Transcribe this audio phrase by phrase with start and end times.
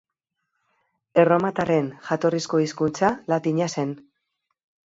[1.25, 3.93] Erromatarren jatorrizko hizkuntza latina zen.